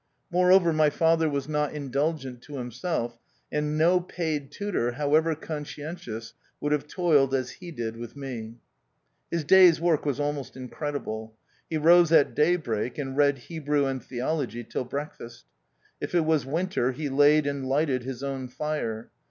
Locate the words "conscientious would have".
5.35-6.87